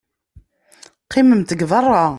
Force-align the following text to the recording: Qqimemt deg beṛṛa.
Qqimemt 1.03 1.49
deg 1.51 1.61
beṛṛa. 1.71 2.05